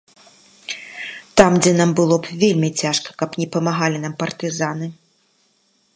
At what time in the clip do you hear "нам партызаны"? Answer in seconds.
4.07-4.87